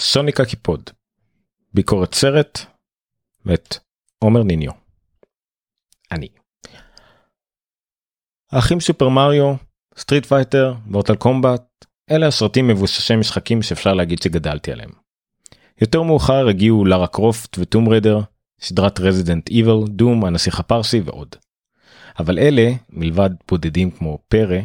סוניק 0.00 0.40
הקיפוד 0.40 0.90
ביקורת 1.74 2.14
סרט 2.14 2.58
מאת 3.44 3.78
עומר 4.18 4.42
ניניו. 4.42 4.70
אני. 6.12 6.28
האחים 8.52 8.80
סופר 8.80 9.08
מריו, 9.08 9.54
Street 9.96 10.26
Fighter, 10.26 10.74
Mortal 10.86 11.16
Kombat, 11.16 11.84
אלה 12.10 12.26
הסרטים 12.26 12.68
מבוססי 12.68 13.16
משחקים 13.16 13.62
שאפשר 13.62 13.94
להגיד 13.94 14.22
שגדלתי 14.22 14.72
עליהם. 14.72 14.90
יותר 15.80 16.02
מאוחר 16.02 16.48
הגיעו 16.48 16.84
לארה 16.84 17.06
קרופט 17.06 17.58
ו 17.58 17.64
Tomb 17.64 17.88
Raider, 17.88 18.20
סדרת 18.60 19.00
Resident 19.00 19.48
Evil, 19.48 19.86
Doom, 19.88 20.24
הנסיך 20.24 20.60
הפרסי 20.60 21.00
ועוד. 21.00 21.36
אבל 22.18 22.38
אלה, 22.38 22.70
מלבד 22.90 23.30
בודדים 23.48 23.90
כמו 23.90 24.18
פרא, 24.28 24.58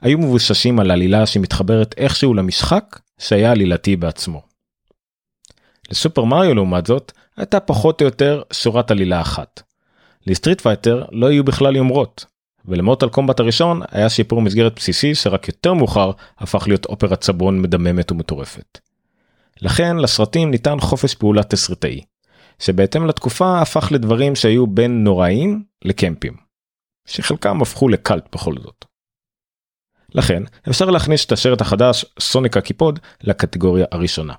היו 0.00 0.18
מבוססים 0.18 0.80
על 0.80 0.90
עלילה 0.90 1.26
שמתחברת 1.26 1.94
איכשהו 1.96 2.34
למשחק 2.34 3.00
שהיה 3.18 3.52
עלילתי 3.52 3.96
בעצמו. 3.96 4.49
לסופר 5.90 6.24
מריו 6.24 6.54
לעומת 6.54 6.86
זאת 6.86 7.12
הייתה 7.36 7.60
פחות 7.60 8.00
או 8.00 8.06
יותר 8.06 8.42
שורת 8.52 8.90
עלילה 8.90 9.20
אחת. 9.20 9.62
ל 10.26 10.31
Street 10.31 10.60
Fighter 10.60 11.04
לא 11.12 11.26
היו 11.26 11.44
בכלל 11.44 11.76
יומרות, 11.76 12.24
ול 12.64 12.75
Mortal 12.75 13.08
Kombat 13.08 13.40
הראשון 13.40 13.80
היה 13.90 14.08
סיפור 14.08 14.42
מסגרת 14.42 14.74
בסיסי 14.76 15.14
שרק 15.14 15.48
יותר 15.48 15.74
מאוחר 15.74 16.10
הפך 16.38 16.68
להיות 16.68 16.86
אופרת 16.86 17.22
סבון 17.22 17.62
מדממת 17.62 18.12
ומטורפת. 18.12 18.78
לכן 19.62 19.96
לסרטים 19.96 20.50
ניתן 20.50 20.80
חופש 20.80 21.14
פעולה 21.14 21.42
תסריטאי, 21.42 22.00
שבהתאם 22.58 23.06
לתקופה 23.06 23.60
הפך 23.60 23.88
לדברים 23.92 24.36
שהיו 24.36 24.66
בין 24.66 25.04
נוראים 25.04 25.62
לקמפיים, 25.84 26.36
שחלקם 27.06 27.62
הפכו 27.62 27.88
לקאלט 27.88 28.34
בכל 28.34 28.54
זאת. 28.62 28.84
לכן 30.14 30.42
אפשר 30.70 30.90
להכניס 30.90 31.24
את 31.24 31.32
השרט 31.32 31.60
החדש 31.60 32.04
סוניק 32.20 32.56
הקיפוד 32.56 32.98
לקטגוריה 33.22 33.86
הראשונה. 33.92 34.34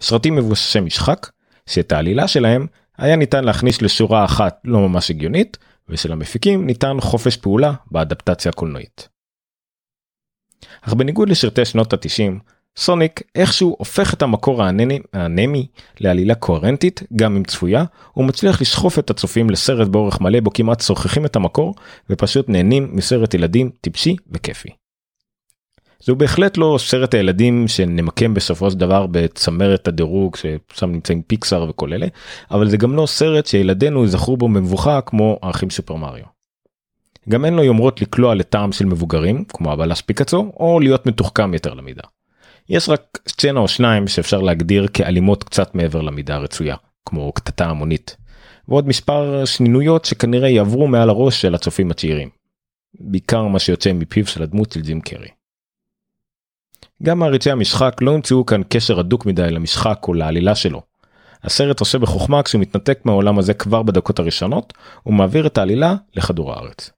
סרטים 0.00 0.36
מבוססי 0.36 0.80
משחק 0.80 1.30
שאת 1.66 1.92
העלילה 1.92 2.28
שלהם 2.28 2.66
היה 2.98 3.16
ניתן 3.16 3.44
להכניס 3.44 3.82
לשורה 3.82 4.24
אחת 4.24 4.60
לא 4.64 4.88
ממש 4.88 5.10
הגיונית 5.10 5.56
ושל 5.88 6.12
המפיקים 6.12 6.66
ניתן 6.66 6.96
חופש 7.00 7.36
פעולה 7.36 7.72
באדפטציה 7.90 8.50
הקולנועית. 8.50 9.08
אך 10.82 10.94
בניגוד 10.94 11.28
לשרתי 11.28 11.64
שנות 11.64 11.92
ה-90 11.92 12.40
סוניק 12.76 13.22
איכשהו 13.34 13.76
הופך 13.78 14.14
את 14.14 14.22
המקור 14.22 14.62
האנמי, 14.62 14.98
האנמי 15.12 15.66
לעלילה 16.00 16.34
קוהרנטית 16.34 17.02
גם 17.16 17.36
אם 17.36 17.44
צפויה 17.44 17.84
הוא 18.12 18.24
מצליח 18.24 18.60
לסחוף 18.60 18.98
את 18.98 19.10
הצופים 19.10 19.50
לסרט 19.50 19.88
באורך 19.88 20.20
מלא 20.20 20.40
בו 20.40 20.50
כמעט 20.52 20.80
שוחחים 20.80 21.26
את 21.26 21.36
המקור 21.36 21.74
ופשוט 22.10 22.48
נהנים 22.48 22.88
מסרט 22.92 23.34
ילדים 23.34 23.70
טיפשי 23.80 24.16
וכיפי. 24.30 24.68
זהו 26.04 26.16
בהחלט 26.16 26.56
לא 26.56 26.76
סרט 26.80 27.14
הילדים 27.14 27.68
שנמקם 27.68 28.34
בסופו 28.34 28.70
של 28.70 28.78
דבר 28.78 29.06
בצמרת 29.10 29.88
הדירוג 29.88 30.36
ששם 30.36 30.92
נמצאים 30.92 31.22
פיקסאר 31.22 31.66
וכל 31.70 31.92
אלה 31.92 32.06
אבל 32.50 32.70
זה 32.70 32.76
גם 32.76 32.96
לא 32.96 33.06
סרט 33.06 33.46
שילדינו 33.46 34.04
יזכרו 34.04 34.36
בו 34.36 34.48
מבוכה 34.48 35.00
כמו 35.00 35.38
האחים 35.42 35.70
סופר 35.70 35.94
מריו. 35.94 36.24
גם 37.28 37.44
אין 37.44 37.54
לו 37.54 37.62
יומרות 37.62 38.00
לקלוע 38.02 38.34
לטעם 38.34 38.72
של 38.72 38.84
מבוגרים 38.84 39.44
כמו 39.44 39.72
הבלש 39.72 40.02
פיקאצו 40.02 40.52
או 40.60 40.80
להיות 40.80 41.06
מתוחכם 41.06 41.54
יותר 41.54 41.74
למידה. 41.74 42.02
יש 42.68 42.88
רק 42.88 43.18
סצנה 43.28 43.60
או 43.60 43.68
שניים 43.68 44.08
שאפשר 44.08 44.40
להגדיר 44.40 44.86
כאלימות 44.92 45.44
קצת 45.44 45.74
מעבר 45.74 46.00
למידה 46.00 46.34
הרצויה 46.34 46.76
כמו 47.06 47.32
קטטה 47.32 47.66
המונית. 47.66 48.16
ועוד 48.68 48.88
מספר 48.88 49.44
שנינויות 49.44 50.04
שכנראה 50.04 50.48
יעברו 50.48 50.86
מעל 50.86 51.10
הראש 51.10 51.42
של 51.42 51.54
הצופים 51.54 51.90
הצעירים. 51.90 52.28
בעיקר 53.00 53.44
מה 53.44 53.58
שיוצא 53.58 53.92
מפיו 53.92 54.26
של 54.26 54.42
הדמות 54.42 54.72
של 54.72 54.80
ג'ים 54.80 55.00
קרי. 55.00 55.28
גם 57.02 57.18
מעריצי 57.18 57.50
המשחק 57.50 57.96
לא 58.00 58.10
ימצאו 58.10 58.46
כאן 58.46 58.62
קשר 58.68 59.00
הדוק 59.00 59.26
מדי 59.26 59.50
למשחק 59.50 59.98
או 60.08 60.14
לעלילה 60.14 60.54
שלו. 60.54 60.82
הסרט 61.42 61.80
עושה 61.80 61.98
בחוכמה 61.98 62.42
כשהוא 62.42 62.60
מתנתק 62.60 62.98
מהעולם 63.04 63.38
הזה 63.38 63.54
כבר 63.54 63.82
בדקות 63.82 64.18
הראשונות 64.18 64.72
ומעביר 65.06 65.46
את 65.46 65.58
העלילה 65.58 65.94
לכדור 66.16 66.52
הארץ. 66.52 66.90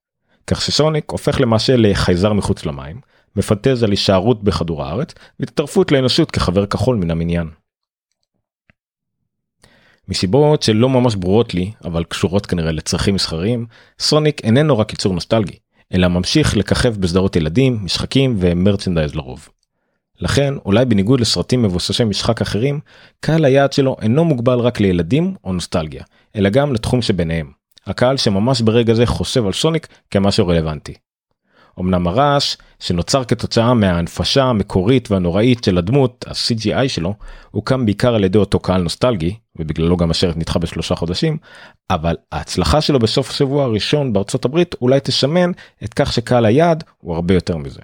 כך 0.46 0.62
שסוניק 0.62 1.10
הופך 1.10 1.40
למעשה 1.40 1.76
לחייזר 1.76 2.32
מחוץ 2.32 2.66
למים, 2.66 3.00
מפנטז 3.36 3.82
על 3.82 3.90
הישארות 3.90 4.44
בכדור 4.44 4.84
הארץ 4.84 5.14
והצטרפות 5.40 5.92
לאנושות 5.92 6.30
כחבר 6.30 6.66
כחול 6.66 6.96
מן 6.96 7.10
המניין. 7.10 7.48
מסיבות 10.08 10.62
שלא 10.62 10.88
ממש 10.88 11.14
ברורות 11.14 11.54
לי 11.54 11.72
אבל 11.84 12.04
קשורות 12.04 12.46
כנראה 12.46 12.72
לצרכים 12.72 13.14
מסחריים 13.14 13.66
סוניק 13.98 14.40
איננו 14.44 14.78
רק 14.78 14.92
ייצור 14.92 15.14
נוסטלגי 15.14 15.58
אלא 15.94 16.08
ממשיך 16.08 16.56
לככב 16.56 16.96
בסדרות 16.96 17.36
ילדים 17.36 17.78
משחקים 17.82 18.36
ומרצ'נדייז 18.38 19.14
לרוב. 19.14 19.48
לכן 20.20 20.54
אולי 20.64 20.84
בניגוד 20.84 21.20
לסרטים 21.20 21.62
מבוססי 21.62 22.04
משחק 22.04 22.40
אחרים 22.40 22.80
קהל 23.20 23.44
היעד 23.44 23.72
שלו 23.72 23.96
אינו 24.02 24.24
מוגבל 24.24 24.58
רק 24.58 24.80
לילדים 24.80 25.34
או 25.44 25.52
נוסטלגיה 25.52 26.04
אלא 26.36 26.50
גם 26.50 26.72
לתחום 26.72 27.02
שביניהם 27.02 27.50
הקהל 27.86 28.16
שממש 28.16 28.60
ברגע 28.60 28.94
זה 28.94 29.06
חושב 29.06 29.46
על 29.46 29.52
סוניק 29.52 29.86
כמשהו 30.10 30.46
רלוונטי. 30.46 30.94
אמנם 31.80 32.06
הרעש 32.06 32.56
שנוצר 32.80 33.24
כתוצאה 33.24 33.74
מההנפשה 33.74 34.44
המקורית 34.44 35.10
והנוראית 35.10 35.64
של 35.64 35.78
הדמות 35.78 36.24
ה-CGI 36.28 36.88
שלו 36.88 37.14
הוקם 37.50 37.86
בעיקר 37.86 38.14
על 38.14 38.24
ידי 38.24 38.38
אותו 38.38 38.58
קהל 38.58 38.82
נוסטלגי 38.82 39.36
ובגללו 39.58 39.96
גם 39.96 40.10
השרת 40.10 40.36
נדחה 40.36 40.58
בשלושה 40.58 40.94
חודשים 40.94 41.38
אבל 41.90 42.16
ההצלחה 42.32 42.80
שלו 42.80 42.98
בסוף 42.98 43.30
השבוע 43.30 43.64
הראשון 43.64 44.12
בארצות 44.12 44.44
הברית 44.44 44.74
אולי 44.80 45.00
תשמן 45.02 45.50
את 45.84 45.94
כך 45.94 46.12
שקהל 46.12 46.44
היעד 46.44 46.84
הוא 46.98 47.14
הרבה 47.14 47.34
יותר 47.34 47.56
מזה. 47.56 47.80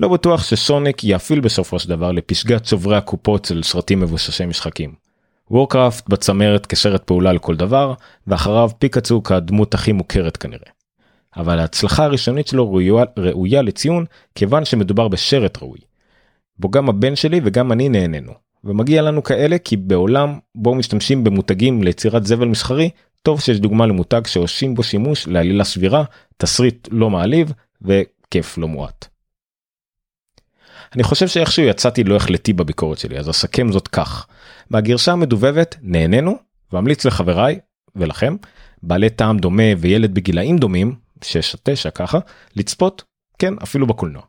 לא 0.00 0.08
בטוח 0.08 0.42
שסוניק 0.44 1.04
יאפיל 1.04 1.40
בסופו 1.40 1.78
של 1.78 1.88
דבר 1.88 2.12
לפסגת 2.12 2.62
צוברי 2.62 2.96
הקופות 2.96 3.44
של 3.44 3.62
סרטים 3.62 4.00
מבוססי 4.00 4.46
משחקים. 4.46 4.94
וורקראפט 5.50 6.08
בצמרת 6.08 6.66
כסרט 6.66 7.02
פעולה 7.02 7.32
לכל 7.32 7.56
דבר 7.56 7.94
ואחריו 8.26 8.70
פיקאצו 8.78 9.22
כדמות 9.22 9.74
הכי 9.74 9.92
מוכרת 9.92 10.36
כנראה. 10.36 10.70
אבל 11.36 11.58
ההצלחה 11.58 12.04
הראשונית 12.04 12.46
שלו 12.46 12.72
ראויה, 12.72 13.04
ראויה 13.16 13.62
לציון 13.62 14.04
כיוון 14.34 14.64
שמדובר 14.64 15.08
בשרט 15.08 15.58
ראוי. 15.62 15.78
בו 16.58 16.70
גם 16.70 16.88
הבן 16.88 17.16
שלי 17.16 17.40
וגם 17.44 17.72
אני 17.72 17.88
נהנינו 17.88 18.32
ומגיע 18.64 19.02
לנו 19.02 19.22
כאלה 19.22 19.58
כי 19.58 19.76
בעולם 19.76 20.38
בו 20.54 20.74
משתמשים 20.74 21.24
במותגים 21.24 21.82
ליצירת 21.82 22.26
זבל 22.26 22.48
מסחרי 22.48 22.90
טוב 23.22 23.40
שיש 23.40 23.60
דוגמה 23.60 23.86
למותג 23.86 24.26
שעושים 24.26 24.74
בו 24.74 24.82
שימוש 24.82 25.28
לעלילה 25.28 25.64
סבירה 25.64 26.04
תסריט 26.36 26.88
לא 26.90 27.10
מעליב 27.10 27.52
וכיף 27.82 28.58
לא 28.58 28.68
מועט. 28.68 29.13
אני 30.94 31.02
חושב 31.02 31.28
שאיכשהו 31.28 31.62
יצאתי 31.64 32.04
לא 32.04 32.16
החלטי 32.16 32.52
בביקורת 32.52 32.98
שלי 32.98 33.18
אז 33.18 33.30
אסכם 33.30 33.72
זאת 33.72 33.88
כך. 33.88 34.26
מהגרשה 34.70 35.12
המדובבת 35.12 35.76
נהנינו 35.82 36.36
ואמליץ 36.72 37.04
לחבריי 37.04 37.58
ולכם 37.96 38.36
בעלי 38.82 39.10
טעם 39.10 39.38
דומה 39.38 39.62
וילד 39.78 40.14
בגילאים 40.14 40.58
דומים 40.58 40.94
6 41.24 41.56
9 41.62 41.90
ככה 41.90 42.18
לצפות 42.56 43.02
כן 43.38 43.54
אפילו 43.62 43.86
בקולנוע. 43.86 44.22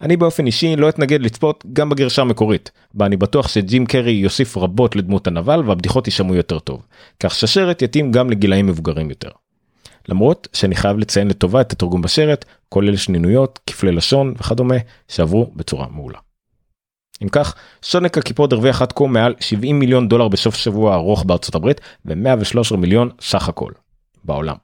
אני 0.00 0.16
באופן 0.16 0.46
אישי 0.46 0.76
לא 0.76 0.88
אתנגד 0.88 1.20
לצפות 1.20 1.64
גם 1.72 1.88
בגרשה 1.88 2.22
המקורית 2.22 2.70
בה 2.94 3.06
אני 3.06 3.16
בטוח 3.16 3.48
שג'ים 3.48 3.86
קרי 3.86 4.12
יוסיף 4.12 4.56
רבות 4.56 4.96
לדמות 4.96 5.26
הנבל 5.26 5.62
והבדיחות 5.66 6.06
יישמעו 6.06 6.34
יותר 6.34 6.58
טוב 6.58 6.86
כך 7.20 7.34
ששרת 7.34 7.82
יתאים 7.82 8.12
גם 8.12 8.30
לגילאים 8.30 8.66
מבוגרים 8.66 9.10
יותר. 9.10 9.30
למרות 10.08 10.48
שאני 10.52 10.74
חייב 10.74 10.98
לציין 10.98 11.28
לטובה 11.28 11.60
את 11.60 11.72
התרגום 11.72 12.02
בשרת 12.02 12.44
כולל 12.68 12.96
שנינויות 12.96 13.60
כפלי 13.66 13.92
לשון 13.92 14.34
וכדומה 14.38 14.74
שעברו 15.08 15.50
בצורה 15.56 15.86
מעולה. 15.90 16.18
אם 17.22 17.28
כך 17.28 17.54
סונק 17.82 18.18
הקיפוד 18.18 18.52
הרוויח 18.52 18.82
עד 18.82 18.92
כה 18.92 19.06
מעל 19.06 19.34
70 19.40 19.78
מיליון 19.78 20.08
דולר 20.08 20.28
בסוף 20.28 20.54
שבוע 20.54 20.94
ארוך 20.94 21.24
בארצות 21.24 21.54
הברית 21.54 21.80
ו-113 22.04 22.76
מיליון 22.76 23.10
סך 23.20 23.48
הכל 23.48 23.72
בעולם. 24.24 24.56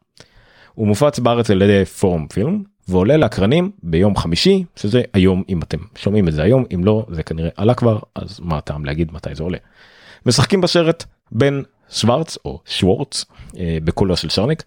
הוא 0.74 0.86
מופץ 0.86 1.18
בארץ 1.18 1.50
על 1.50 1.62
ידי 1.62 1.84
פורום 1.84 2.26
פילם 2.28 2.62
ועולה 2.88 3.16
לאקרנים 3.16 3.70
ביום 3.82 4.16
חמישי 4.16 4.64
שזה 4.76 5.02
היום 5.12 5.42
אם 5.48 5.62
אתם 5.62 5.78
שומעים 5.96 6.28
את 6.28 6.32
זה 6.32 6.42
היום 6.42 6.64
אם 6.74 6.84
לא 6.84 7.06
זה 7.10 7.22
כנראה 7.22 7.50
עלה 7.56 7.74
כבר 7.74 7.98
אז 8.14 8.40
מה 8.42 8.58
הטעם 8.58 8.84
להגיד 8.84 9.12
מתי 9.12 9.34
זה 9.34 9.42
עולה. 9.42 9.58
משחקים 10.26 10.60
בסרט 10.60 11.04
בין 11.32 11.62
שוורץ 11.90 12.38
או 12.44 12.60
שוורץ 12.66 13.24
אה, 13.58 13.78
בקולו 13.84 14.16
של 14.16 14.28
שרניק 14.28 14.62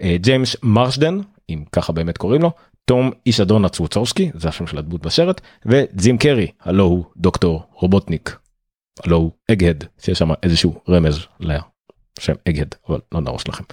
אה, 0.00 0.16
ג'יימס 0.20 0.56
מרשדן 0.62 1.18
אם 1.50 1.64
ככה 1.72 1.92
באמת 1.92 2.18
קוראים 2.18 2.42
לו 2.42 2.50
תום 2.84 3.10
איש 3.26 3.40
אדון 3.40 3.64
הצוצורסקי 3.64 4.30
זה 4.34 4.48
השם 4.48 4.66
של 4.66 4.78
הדמות 4.78 5.02
בסרט 5.02 5.40
וג'ים 5.66 6.18
קרי 6.18 6.46
הלו 6.60 6.84
הוא 6.84 7.04
דוקטור 7.16 7.62
רובוטניק. 7.72 8.36
הלו 9.04 9.16
הוא 9.16 9.30
אגהד 9.52 9.84
שיש 9.98 10.18
שם 10.18 10.28
איזשהו 10.42 10.80
רמז 10.88 11.26
לשם 11.40 12.34
אגהד 12.48 12.74
אבל 12.88 13.00
לא 13.12 13.20
נרוש 13.20 13.48
לכם. 13.48 13.64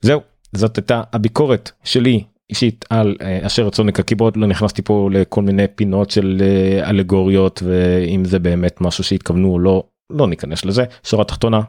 זהו 0.00 0.20
זאת 0.52 0.76
הייתה 0.76 1.02
הביקורת 1.12 1.70
שלי 1.84 2.24
אישית 2.50 2.84
על 2.90 3.16
אשר 3.42 3.68
סוניק 3.72 4.00
הקיבורד 4.00 4.36
לא 4.36 4.46
נכנסתי 4.46 4.82
פה 4.82 5.08
לכל 5.12 5.42
מיני 5.42 5.64
פינות 5.74 6.10
של 6.10 6.42
אלגוריות 6.82 7.62
ואם 7.64 8.24
זה 8.24 8.38
באמת 8.38 8.80
משהו 8.80 9.04
שהתכוונו 9.04 9.52
או 9.52 9.58
לא 9.58 9.84
לא 10.10 10.26
ניכנס 10.26 10.64
לזה 10.64 10.84
שורה 11.02 11.24
תחתונה 11.24 11.60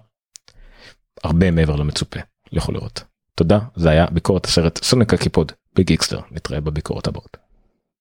הרבה 1.26 1.52
מעבר 1.52 1.76
למצופה 1.76 2.20
לכו 2.52 2.72
לראות 2.72 3.04
תודה 3.36 3.60
זה 3.76 3.90
היה 3.90 4.06
ביקורת 4.12 4.46
הסרט 4.46 4.84
סוניק 4.84 5.14
הקיפוד 5.14 5.52
בגיקסטר 5.76 6.20
נתראה 6.32 6.62
בביקורת 6.62 7.08
הבאות. 7.08 7.45